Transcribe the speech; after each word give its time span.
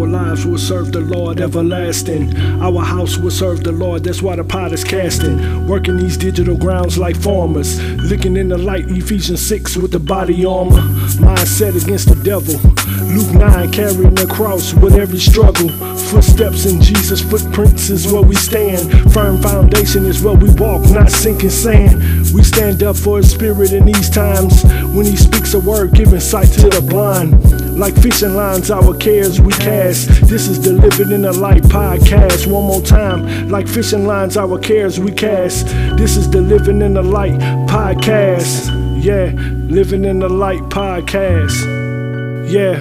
Our 0.00 0.06
lives 0.06 0.46
will 0.46 0.56
serve 0.56 0.92
the 0.92 1.02
Lord 1.02 1.42
everlasting. 1.42 2.34
Our 2.62 2.82
house 2.82 3.18
will 3.18 3.30
serve 3.30 3.62
the 3.62 3.72
Lord, 3.72 4.02
that's 4.02 4.22
why 4.22 4.34
the 4.34 4.42
pot 4.42 4.72
is 4.72 4.82
casting. 4.82 5.66
Working 5.68 5.98
these 5.98 6.16
digital 6.16 6.56
grounds 6.56 6.96
like 6.96 7.16
farmers. 7.16 7.78
Looking 8.10 8.38
in 8.38 8.48
the 8.48 8.56
light, 8.56 8.86
Ephesians 8.88 9.46
6 9.46 9.76
with 9.76 9.90
the 9.90 9.98
body 9.98 10.42
armor. 10.46 10.80
Mindset 11.20 11.76
against 11.84 12.08
the 12.08 12.14
devil. 12.24 12.54
Luke 13.14 13.34
9 13.34 13.72
carrying 13.72 14.14
the 14.14 14.26
cross 14.26 14.72
with 14.72 14.94
every 14.94 15.18
struggle. 15.18 15.68
Footsteps 15.68 16.64
in 16.64 16.80
Jesus' 16.80 17.20
footprints 17.20 17.90
is 17.90 18.10
where 18.10 18.22
we 18.22 18.36
stand. 18.36 19.12
Firm 19.12 19.36
foundation 19.42 20.06
is 20.06 20.22
where 20.22 20.34
we 20.34 20.48
walk, 20.54 20.82
not 20.92 21.10
sinking 21.10 21.50
sand. 21.50 22.00
We 22.32 22.42
stand 22.42 22.82
up 22.82 22.96
for 22.96 23.18
his 23.18 23.30
spirit 23.30 23.72
in 23.72 23.84
these 23.84 24.08
times. 24.08 24.64
When 24.94 25.04
he 25.04 25.16
speaks 25.16 25.52
a 25.52 25.60
word, 25.60 25.92
giving 25.92 26.20
sight 26.20 26.48
to 26.52 26.70
the 26.70 26.80
blind. 26.80 27.59
Like 27.80 27.96
fishing 27.96 28.34
lines, 28.34 28.70
our 28.70 28.94
cares 28.94 29.40
we 29.40 29.54
cast. 29.54 30.08
This 30.28 30.48
is 30.48 30.60
the 30.60 30.74
Living 30.74 31.12
in 31.12 31.22
the 31.22 31.32
Light 31.32 31.62
podcast. 31.62 32.46
One 32.46 32.64
more 32.64 32.82
time. 32.82 33.48
Like 33.48 33.66
fishing 33.66 34.06
lines, 34.06 34.36
our 34.36 34.58
cares 34.58 35.00
we 35.00 35.10
cast. 35.10 35.68
This 35.96 36.18
is 36.18 36.28
the 36.28 36.42
Living 36.42 36.82
in 36.82 36.92
the 36.92 37.02
Light 37.02 37.40
podcast. 37.70 38.68
Yeah, 39.02 39.32
Living 39.70 40.04
in 40.04 40.18
the 40.18 40.28
Light 40.28 40.60
podcast. 40.64 41.56
Yeah. 42.52 42.78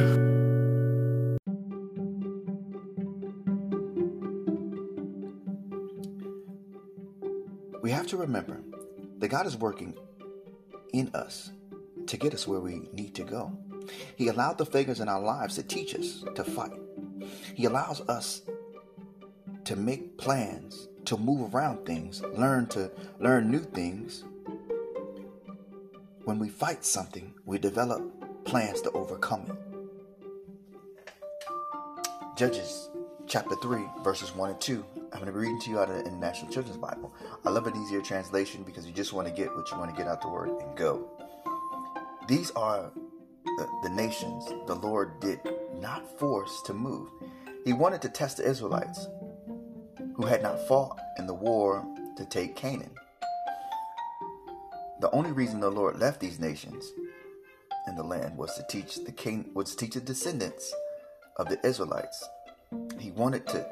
We 7.81 7.89
have 7.91 8.07
to 8.07 8.17
remember 8.17 8.59
that 9.19 9.29
God 9.29 9.47
is 9.47 9.55
working 9.55 9.97
in 10.91 11.09
us 11.13 11.51
to 12.07 12.17
get 12.17 12.33
us 12.33 12.45
where 12.45 12.59
we 12.59 12.89
need 12.91 13.15
to 13.15 13.23
go. 13.23 13.57
He 14.15 14.27
allowed 14.27 14.57
the 14.57 14.65
figures 14.65 14.99
in 14.99 15.07
our 15.09 15.21
lives 15.21 15.55
to 15.55 15.63
teach 15.63 15.95
us 15.95 16.23
to 16.35 16.43
fight. 16.43 16.73
He 17.55 17.65
allows 17.65 18.01
us 18.01 18.41
to 19.65 19.75
make 19.75 20.17
plans, 20.17 20.87
to 21.05 21.17
move 21.17 21.53
around 21.53 21.85
things, 21.85 22.21
learn 22.35 22.67
to 22.67 22.91
learn 23.19 23.51
new 23.51 23.59
things. 23.59 24.23
When 26.25 26.39
we 26.39 26.49
fight 26.49 26.85
something, 26.85 27.33
we 27.45 27.57
develop 27.57 28.45
plans 28.45 28.81
to 28.81 28.91
overcome 28.91 29.45
it. 29.49 29.55
Judges 32.37 32.89
chapter 33.27 33.55
3, 33.61 33.81
verses 34.03 34.33
1 34.33 34.49
and 34.49 34.61
2. 34.61 34.85
I'm 35.11 35.19
going 35.19 35.25
to 35.25 35.31
be 35.31 35.39
reading 35.39 35.59
to 35.61 35.69
you 35.69 35.79
out 35.79 35.89
of 35.89 35.97
the 35.97 36.05
International 36.05 36.51
Children's 36.51 36.77
Bible. 36.77 37.13
I 37.45 37.49
love 37.49 37.67
an 37.67 37.75
easier 37.75 38.01
translation 38.01 38.63
because 38.63 38.87
you 38.87 38.93
just 38.93 39.13
want 39.13 39.27
to 39.27 39.33
get 39.33 39.53
what 39.55 39.69
you 39.69 39.77
want 39.77 39.91
to 39.91 39.97
get 39.97 40.07
out 40.07 40.21
the 40.21 40.29
word 40.29 40.49
and 40.49 40.75
go. 40.75 41.11
These 42.27 42.51
are 42.51 42.91
the, 43.57 43.89
nations 43.89 44.45
the 44.67 44.75
Lord 44.75 45.19
did 45.19 45.39
not 45.79 46.19
force 46.19 46.61
to 46.63 46.73
move. 46.73 47.09
He 47.65 47.73
wanted 47.73 48.01
to 48.03 48.09
test 48.09 48.37
the 48.37 48.47
Israelites 48.47 49.07
who 50.15 50.25
had 50.25 50.41
not 50.41 50.67
fought 50.67 50.99
in 51.17 51.27
the 51.27 51.33
war 51.33 51.85
to 52.17 52.25
take 52.25 52.55
Canaan. 52.55 52.95
The 54.99 55.11
only 55.11 55.31
reason 55.31 55.59
the 55.59 55.69
Lord 55.71 55.97
left 55.99 56.19
these 56.19 56.39
nations 56.39 56.91
in 57.87 57.95
the 57.95 58.03
land 58.03 58.37
was 58.37 58.53
to 58.55 58.65
teach 58.69 59.03
the 59.05 59.11
Can- 59.11 59.49
was 59.53 59.71
to 59.71 59.77
teach 59.77 59.93
the 59.95 60.01
descendants 60.01 60.73
of 61.37 61.47
the 61.49 61.65
Israelites. 61.65 62.27
He 62.99 63.11
wanted 63.11 63.47
to 63.47 63.65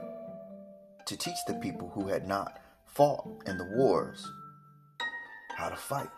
to 1.05 1.17
teach 1.17 1.37
the 1.47 1.53
people 1.55 1.89
who 1.95 2.07
had 2.07 2.27
not 2.27 2.59
fought 2.85 3.25
in 3.45 3.57
the 3.57 3.63
wars 3.63 4.29
how 5.55 5.69
to 5.69 5.75
fight. 5.75 6.09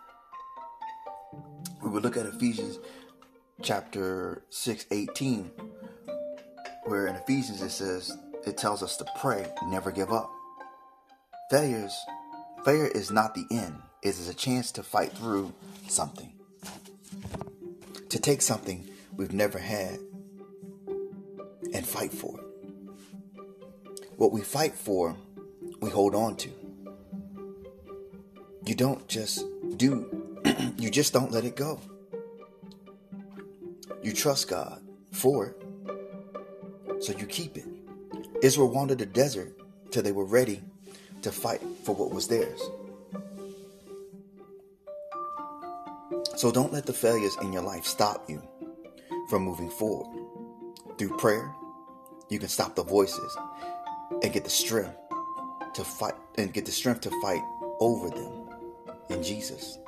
We 1.82 1.90
would 1.90 2.02
look 2.02 2.16
at 2.16 2.26
Ephesians 2.26 2.78
chapter 3.62 4.42
6 4.48 4.86
18 4.90 5.50
where 6.86 7.06
in 7.06 7.14
ephesians 7.16 7.60
it 7.60 7.70
says 7.70 8.16
it 8.46 8.56
tells 8.56 8.82
us 8.82 8.96
to 8.96 9.04
pray 9.20 9.46
never 9.66 9.90
give 9.90 10.12
up. 10.12 10.30
Failures 11.50 11.94
failure 12.64 12.88
is 12.88 13.10
not 13.10 13.34
the 13.34 13.44
end. 13.50 13.74
It 14.02 14.08
is 14.08 14.28
a 14.28 14.34
chance 14.34 14.72
to 14.72 14.82
fight 14.82 15.12
through 15.12 15.52
something 15.88 16.32
to 18.08 18.18
take 18.18 18.40
something 18.40 18.88
we've 19.16 19.32
never 19.32 19.58
had 19.58 19.98
and 21.74 21.86
fight 21.86 22.12
for 22.12 22.38
it. 22.38 22.44
What 24.16 24.32
we 24.32 24.40
fight 24.40 24.74
for 24.74 25.16
we 25.80 25.90
hold 25.90 26.14
on 26.14 26.36
to. 26.36 26.50
You 28.64 28.74
don't 28.74 29.06
just 29.06 29.44
do 29.76 30.40
you 30.78 30.90
just 30.90 31.12
don't 31.12 31.30
let 31.30 31.44
it 31.44 31.56
go 31.56 31.80
you 34.02 34.12
trust 34.12 34.48
God 34.48 34.82
for 35.12 35.46
it, 35.46 37.02
so 37.02 37.12
you 37.12 37.26
keep 37.26 37.56
it. 37.56 37.66
Israel 38.42 38.70
wandered 38.70 38.98
the 38.98 39.06
desert 39.06 39.52
till 39.90 40.02
they 40.02 40.12
were 40.12 40.24
ready 40.24 40.62
to 41.22 41.30
fight 41.30 41.60
for 41.84 41.94
what 41.94 42.10
was 42.10 42.28
theirs. 42.28 42.60
So 46.36 46.50
don't 46.50 46.72
let 46.72 46.86
the 46.86 46.92
failures 46.92 47.36
in 47.42 47.52
your 47.52 47.62
life 47.62 47.84
stop 47.84 48.28
you 48.28 48.42
from 49.28 49.42
moving 49.42 49.68
forward. 49.68 50.08
Through 50.96 51.16
prayer, 51.18 51.54
you 52.30 52.38
can 52.38 52.48
stop 52.48 52.74
the 52.74 52.82
voices 52.82 53.36
and 54.22 54.32
get 54.32 54.44
the 54.44 54.50
strength 54.50 54.96
to 55.74 55.84
fight 55.84 56.14
and 56.38 56.52
get 56.52 56.64
the 56.64 56.72
strength 56.72 57.02
to 57.02 57.10
fight 57.20 57.42
over 57.80 58.08
them 58.08 58.48
in 59.10 59.22
Jesus. 59.22 59.78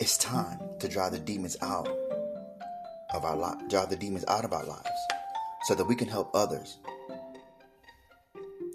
It's 0.00 0.16
time 0.16 0.60
to 0.78 0.86
drive 0.86 1.10
the 1.10 1.18
demons 1.18 1.56
out 1.60 1.88
of 3.12 3.24
our 3.24 3.34
life, 3.34 3.56
drive 3.68 3.90
the 3.90 3.96
demons 3.96 4.24
out 4.28 4.44
of 4.44 4.52
our 4.52 4.64
lives, 4.64 4.88
so 5.64 5.74
that 5.74 5.84
we 5.84 5.96
can 5.96 6.06
help 6.06 6.30
others 6.34 6.78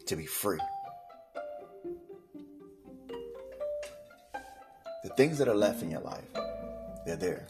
to 0.06 0.18
be 0.18 0.26
free. 0.26 0.60
The 5.04 5.10
things 5.16 5.38
that 5.38 5.48
are 5.48 5.56
left 5.56 5.82
in 5.82 5.92
your 5.92 6.02
life, 6.02 6.26
they're 7.06 7.16
there, 7.16 7.48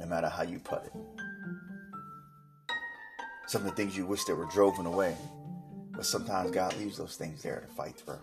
no 0.00 0.06
matter 0.06 0.30
how 0.30 0.42
you 0.42 0.58
put 0.58 0.84
it. 0.86 0.92
Some 3.46 3.60
of 3.60 3.68
the 3.68 3.76
things 3.76 3.94
you 3.94 4.06
wish 4.06 4.24
that 4.24 4.34
were 4.34 4.46
driven 4.46 4.86
away, 4.86 5.14
but 5.92 6.06
sometimes 6.06 6.50
God 6.50 6.74
leaves 6.78 6.96
those 6.96 7.16
things 7.16 7.42
there 7.42 7.60
to 7.60 7.74
fight 7.74 7.96
through. 7.98 8.20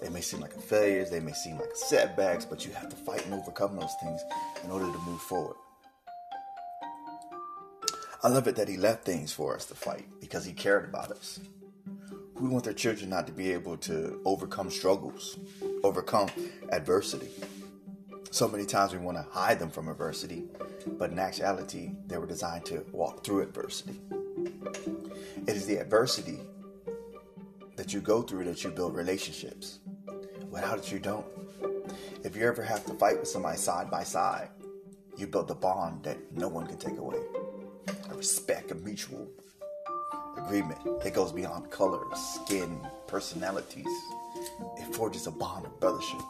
They 0.00 0.08
may 0.08 0.20
seem 0.20 0.40
like 0.40 0.58
failures, 0.60 1.10
they 1.10 1.20
may 1.20 1.32
seem 1.32 1.58
like 1.58 1.74
setbacks, 1.74 2.44
but 2.44 2.64
you 2.64 2.72
have 2.72 2.88
to 2.88 2.96
fight 2.96 3.24
and 3.26 3.34
overcome 3.34 3.76
those 3.76 3.94
things 4.02 4.20
in 4.64 4.70
order 4.70 4.86
to 4.86 4.98
move 5.00 5.20
forward. 5.20 5.56
I 8.22 8.28
love 8.28 8.48
it 8.48 8.56
that 8.56 8.68
he 8.68 8.76
left 8.76 9.04
things 9.04 9.32
for 9.32 9.54
us 9.54 9.66
to 9.66 9.74
fight 9.74 10.06
because 10.20 10.44
he 10.44 10.52
cared 10.52 10.84
about 10.84 11.10
us. 11.10 11.40
We 12.34 12.48
want 12.48 12.64
their 12.64 12.74
children 12.74 13.10
not 13.10 13.26
to 13.26 13.32
be 13.32 13.52
able 13.52 13.76
to 13.78 14.20
overcome 14.24 14.70
struggles, 14.70 15.38
overcome 15.82 16.28
adversity. 16.70 17.28
So 18.30 18.48
many 18.48 18.64
times 18.64 18.92
we 18.92 18.98
want 18.98 19.18
to 19.18 19.26
hide 19.30 19.58
them 19.58 19.70
from 19.70 19.88
adversity, 19.88 20.44
but 20.86 21.10
in 21.10 21.18
actuality, 21.18 21.92
they 22.06 22.16
were 22.16 22.26
designed 22.26 22.64
to 22.66 22.84
walk 22.92 23.24
through 23.24 23.42
adversity. 23.42 24.00
It 25.46 25.56
is 25.56 25.66
the 25.66 25.76
adversity 25.76 26.40
that 27.76 27.92
you 27.92 28.00
go 28.00 28.22
through 28.22 28.44
that 28.44 28.62
you 28.62 28.70
build 28.70 28.94
relationships. 28.94 29.80
Without 30.50 30.78
it, 30.78 30.90
you 30.90 30.98
don't. 30.98 31.26
If 32.24 32.36
you 32.36 32.46
ever 32.46 32.62
have 32.62 32.84
to 32.86 32.94
fight 32.94 33.18
with 33.18 33.28
somebody 33.28 33.56
side 33.56 33.90
by 33.90 34.02
side, 34.02 34.48
you 35.16 35.26
build 35.26 35.50
a 35.50 35.54
bond 35.54 36.02
that 36.04 36.18
no 36.32 36.48
one 36.48 36.66
can 36.66 36.76
take 36.76 36.98
away. 36.98 37.18
A 38.10 38.14
respect, 38.14 38.70
a 38.70 38.74
mutual 38.74 39.28
agreement 40.36 40.78
that 41.02 41.14
goes 41.14 41.32
beyond 41.32 41.70
color, 41.70 42.02
skin, 42.14 42.80
personalities. 43.06 43.86
It 44.78 44.94
forges 44.94 45.26
a 45.26 45.30
bond 45.30 45.66
of 45.66 45.78
brothership. 45.78 46.24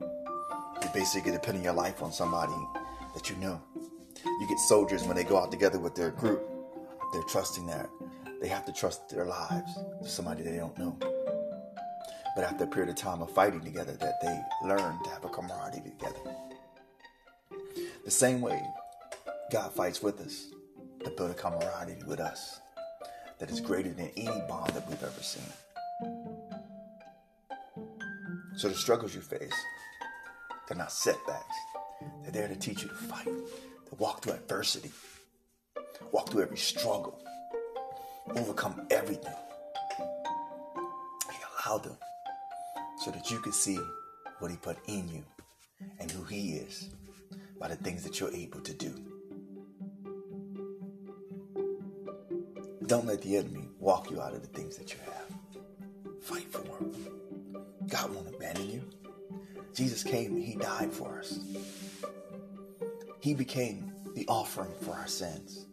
You 0.00 0.88
basically 0.92 1.32
depending 1.32 1.64
your 1.64 1.74
life 1.74 2.02
on 2.02 2.12
somebody 2.12 2.54
that 3.14 3.30
you 3.30 3.36
know. 3.36 3.60
You 4.24 4.48
get 4.48 4.58
soldiers 4.58 5.04
when 5.04 5.16
they 5.16 5.24
go 5.24 5.38
out 5.38 5.50
together 5.50 5.78
with 5.78 5.94
their 5.94 6.10
group. 6.10 6.42
They're 7.12 7.22
trusting 7.22 7.66
that 7.66 7.88
they 8.40 8.48
have 8.48 8.64
to 8.66 8.72
trust 8.72 9.08
their 9.10 9.26
lives 9.26 9.74
to 10.02 10.08
somebody 10.08 10.42
they 10.42 10.56
don't 10.56 10.76
know. 10.78 10.98
But 12.40 12.52
after 12.52 12.64
a 12.64 12.68
period 12.68 12.88
of 12.88 12.96
time 12.96 13.20
of 13.20 13.30
fighting 13.30 13.60
together, 13.60 13.92
that 14.00 14.18
they 14.22 14.42
learn 14.66 14.98
to 15.04 15.10
have 15.10 15.22
a 15.26 15.28
camaraderie 15.28 15.82
together. 15.82 16.20
The 18.02 18.10
same 18.10 18.40
way 18.40 18.62
God 19.52 19.74
fights 19.74 20.02
with 20.02 20.18
us 20.22 20.46
to 21.04 21.10
build 21.10 21.32
a 21.32 21.34
camaraderie 21.34 22.02
with 22.06 22.18
us 22.18 22.60
that 23.40 23.50
is 23.50 23.60
greater 23.60 23.90
than 23.90 24.10
any 24.16 24.40
bond 24.48 24.70
that 24.70 24.88
we've 24.88 25.02
ever 25.02 25.20
seen. 25.20 25.42
So 28.56 28.70
the 28.70 28.74
struggles 28.74 29.14
you 29.14 29.20
face, 29.20 29.52
they're 30.66 30.78
not 30.78 30.92
setbacks. 30.92 31.56
They're 32.22 32.32
there 32.32 32.48
to 32.48 32.56
teach 32.56 32.82
you 32.82 32.88
to 32.88 32.94
fight, 32.94 33.26
to 33.26 33.94
walk 33.98 34.22
through 34.22 34.32
adversity, 34.32 34.92
walk 36.10 36.30
through 36.30 36.44
every 36.44 36.56
struggle, 36.56 37.22
overcome 38.34 38.86
everything. 38.90 39.34
He 41.30 41.36
allowed 41.66 41.84
them 41.84 41.98
so 43.00 43.10
that 43.10 43.30
you 43.30 43.38
could 43.40 43.54
see 43.54 43.78
what 44.38 44.50
He 44.50 44.56
put 44.58 44.76
in 44.86 45.08
you 45.08 45.24
and 45.98 46.10
who 46.10 46.22
He 46.24 46.52
is 46.52 46.90
by 47.58 47.68
the 47.68 47.76
things 47.76 48.02
that 48.04 48.20
you're 48.20 48.32
able 48.32 48.60
to 48.60 48.74
do. 48.74 48.94
Don't 52.86 53.06
let 53.06 53.22
the 53.22 53.36
enemy 53.36 53.68
walk 53.78 54.10
you 54.10 54.20
out 54.20 54.34
of 54.34 54.42
the 54.42 54.48
things 54.48 54.76
that 54.76 54.92
you 54.92 54.98
have. 55.04 56.22
Fight 56.22 56.50
for 56.50 56.62
them. 56.62 56.92
God 57.88 58.14
won't 58.14 58.34
abandon 58.34 58.68
you. 58.68 58.82
Jesus 59.74 60.02
came 60.02 60.34
and 60.34 60.44
he 60.44 60.56
died 60.56 60.92
for 60.92 61.18
us. 61.18 61.38
He 63.20 63.32
became 63.32 63.92
the 64.14 64.26
offering 64.26 64.72
for 64.82 64.92
our 64.92 65.06
sins. 65.06 65.66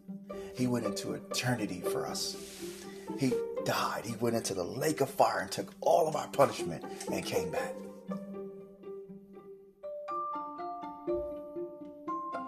He 0.54 0.66
went 0.66 0.86
into 0.86 1.14
eternity 1.14 1.80
for 1.80 2.06
us. 2.06 2.36
He 3.18 3.32
died. 3.68 4.06
He 4.06 4.16
went 4.16 4.34
into 4.34 4.54
the 4.54 4.64
lake 4.64 5.02
of 5.02 5.10
fire 5.10 5.40
and 5.40 5.50
took 5.50 5.74
all 5.82 6.08
of 6.08 6.16
our 6.16 6.26
punishment 6.28 6.82
and 7.12 7.22
came 7.22 7.50
back. 7.50 7.74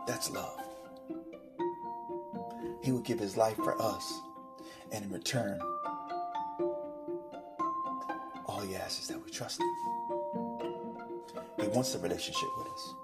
That's 0.06 0.30
love. 0.30 0.58
He 2.82 2.90
would 2.90 3.04
give 3.04 3.18
his 3.18 3.36
life 3.36 3.56
for 3.56 3.80
us. 3.82 4.18
And 4.92 5.04
in 5.04 5.10
return, 5.10 5.60
all 8.46 8.62
he 8.66 8.74
asks 8.76 9.02
is 9.02 9.08
that 9.08 9.22
we 9.22 9.30
trust 9.30 9.60
him. 9.60 9.68
He 11.60 11.68
wants 11.68 11.94
a 11.94 11.98
relationship 11.98 12.48
with 12.56 12.66
us. 12.66 12.94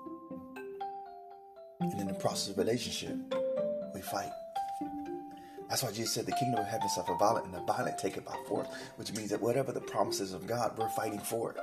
And 1.81 2.01
in 2.01 2.07
the 2.07 2.15
process 2.15 2.49
of 2.49 2.57
relationship, 2.57 3.15
we 3.95 4.01
fight. 4.01 4.31
That's 5.69 5.83
why 5.83 5.91
Jesus 5.91 6.13
said 6.13 6.27
the 6.27 6.33
kingdom 6.33 6.61
of 6.61 6.67
heaven 6.67 6.89
suffer 6.89 7.15
violent 7.15 7.47
and 7.47 7.55
the 7.55 7.61
violent 7.63 7.99
take 7.99 8.17
it 8.17 8.25
by 8.25 8.37
force, 8.47 8.69
which 8.97 9.13
means 9.15 9.31
that 9.31 9.41
whatever 9.41 9.73
the 9.73 9.81
promises 9.81 10.33
of 10.33 10.47
God, 10.47 10.79
we're 10.79 10.89
fighting 10.91 11.19
for 11.19 11.53
it. 11.53 11.59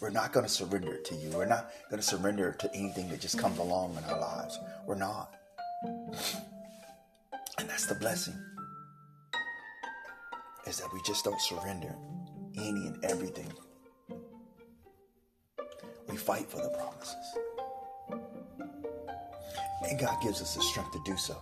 We're 0.00 0.10
not 0.10 0.32
going 0.32 0.46
to 0.46 0.52
surrender 0.52 0.96
to 0.96 1.14
you. 1.16 1.30
We're 1.30 1.46
not 1.46 1.72
going 1.90 2.00
to 2.00 2.06
surrender 2.06 2.52
to 2.52 2.74
anything 2.74 3.08
that 3.08 3.20
just 3.20 3.38
comes 3.38 3.58
along 3.58 3.96
in 3.96 4.04
our 4.04 4.20
lives. 4.20 4.58
We're 4.86 4.94
not. 4.94 5.34
And 7.58 7.68
that's 7.68 7.86
the 7.86 7.96
blessing. 7.96 8.34
Is 10.66 10.78
that 10.78 10.92
we 10.92 11.00
just 11.04 11.24
don't 11.24 11.40
surrender 11.40 11.94
any 12.56 12.86
and 12.86 13.04
everything. 13.04 13.50
We 16.08 16.16
fight 16.16 16.48
for 16.48 16.58
the 16.58 16.70
promises. 16.70 17.38
And 19.88 19.98
God 19.98 20.22
gives 20.22 20.40
us 20.40 20.54
the 20.54 20.62
strength 20.62 20.92
to 20.92 21.00
do 21.04 21.16
so 21.16 21.36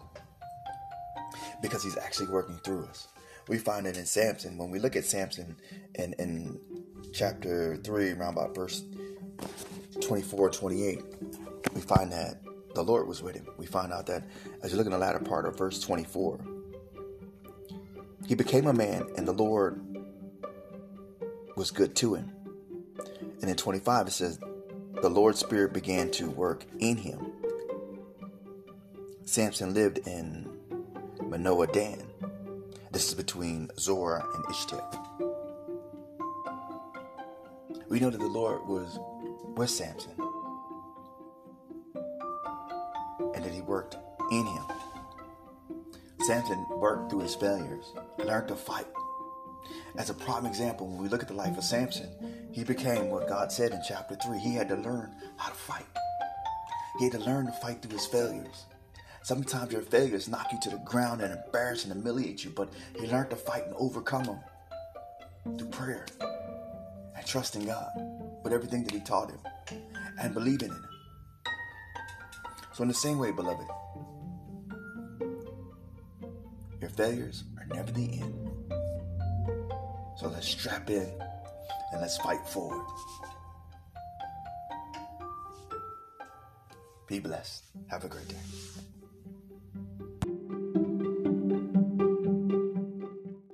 because 1.68 1.82
He's 1.84 1.96
actually 1.96 2.28
working 2.28 2.58
through 2.64 2.84
us. 2.86 3.08
We 3.48 3.58
find 3.58 3.86
it 3.86 3.96
in 3.96 4.06
Samson. 4.06 4.58
When 4.58 4.70
we 4.70 4.78
look 4.78 4.96
at 4.96 5.04
Samson 5.04 5.56
in, 5.94 6.14
in 6.14 6.60
chapter 7.12 7.76
3, 7.76 8.12
around 8.12 8.32
about 8.34 8.54
verse 8.54 8.82
24 10.00 10.50
28, 10.50 11.02
we 11.74 11.80
find 11.80 12.12
that 12.12 12.42
the 12.74 12.82
Lord 12.82 13.06
was 13.06 13.22
with 13.22 13.36
him. 13.36 13.46
We 13.56 13.66
find 13.66 13.92
out 13.92 14.06
that 14.06 14.24
as 14.62 14.70
you 14.70 14.76
look 14.76 14.86
in 14.86 14.92
the 14.92 14.98
latter 14.98 15.18
part 15.18 15.46
of 15.46 15.56
verse 15.56 15.80
24, 15.80 16.40
he 18.26 18.34
became 18.34 18.66
a 18.66 18.72
man 18.72 19.06
and 19.16 19.26
the 19.26 19.32
Lord 19.32 19.80
was 21.56 21.70
good 21.70 21.94
to 21.96 22.14
him. 22.14 22.32
And 23.40 23.50
in 23.50 23.56
25, 23.56 24.08
it 24.08 24.10
says, 24.10 24.38
the 25.00 25.08
Lord's 25.08 25.38
Spirit 25.38 25.72
began 25.72 26.10
to 26.12 26.28
work 26.30 26.64
in 26.78 26.96
him. 26.96 27.32
Samson 29.24 29.74
lived 29.74 29.98
in 30.06 30.56
Manoah 31.37 31.67
Dan. 31.67 32.03
This 32.93 33.09
is 33.09 33.15
between 33.15 33.69
Zorah 33.79 34.25
and 34.35 34.44
Eshtaol. 34.44 34.88
We 37.91 38.00
know 38.00 38.09
that 38.09 38.17
the 38.17 38.27
Lord 38.27 38.67
was 38.67 38.99
with 39.55 39.69
Samson 39.69 40.15
and 43.35 43.44
that 43.44 43.53
he 43.53 43.61
worked 43.61 43.99
in 44.33 44.47
him. 44.47 44.65
Samson 46.23 46.65
worked 46.71 47.11
through 47.11 47.21
his 47.21 47.35
failures, 47.35 47.93
learned 48.17 48.49
to 48.49 48.56
fight. 48.56 48.87
As 49.99 50.09
a 50.09 50.15
prime 50.15 50.47
example, 50.47 50.87
when 50.87 51.03
we 51.03 51.11
look 51.11 51.21
at 51.21 51.29
the 51.29 51.35
life 51.35 51.59
of 51.59 51.65
Samson, 51.65 52.09
he 52.50 52.65
became 52.65 53.11
what 53.11 53.29
God 53.29 53.53
said 53.53 53.73
in 53.73 53.83
chapter 53.87 54.17
3. 54.25 54.38
He 54.38 54.55
had 54.55 54.71
to 54.71 54.77
learn 54.77 55.15
how 55.37 55.50
to 55.50 55.55
fight. 55.55 55.85
He 56.99 57.11
had 57.11 57.21
to 57.21 57.27
learn 57.27 57.44
to 57.44 57.53
fight 57.53 57.83
through 57.83 57.93
his 57.93 58.06
failures. 58.06 58.65
Sometimes 59.26 59.73
your 59.73 59.82
failures 59.82 60.28
knock 60.28 60.52
you 60.52 60.58
to 60.61 60.70
the 60.70 60.76
ground 60.84 61.20
and 61.20 61.37
embarrass 61.37 61.84
and 61.84 61.93
humiliate 61.93 62.44
you, 62.44 62.50
but 62.50 62.73
he 62.96 63.08
learned 63.08 63.31
to 63.31 63.34
fight 63.34 63.67
and 63.67 63.75
overcome 63.76 64.23
them 64.23 64.38
through 65.58 65.67
prayer 65.70 66.06
and 66.20 67.26
trusting 67.26 67.67
God 67.67 67.90
with 68.44 68.52
everything 68.52 68.84
that 68.84 68.93
he 68.93 69.00
taught 69.00 69.32
him 69.32 69.40
and 70.20 70.32
believing 70.32 70.69
in 70.69 70.76
him. 70.76 70.87
So, 72.73 72.82
in 72.82 72.88
the 72.88 72.94
same 72.94 73.19
way, 73.19 73.32
beloved, 73.32 73.67
your 76.81 76.90
failures 76.90 77.43
are 77.58 77.67
never 77.75 77.90
the 77.90 78.20
end. 78.20 78.49
So 80.19 80.28
let's 80.28 80.46
strap 80.46 80.88
in 80.88 81.11
and 81.90 82.00
let's 82.00 82.17
fight 82.19 82.46
forward. 82.46 82.87
Be 87.08 87.19
blessed. 87.19 87.64
Have 87.90 88.05
a 88.05 88.08
great 88.08 88.28
day. 88.28 88.95